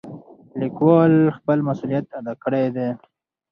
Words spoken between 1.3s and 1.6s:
خپل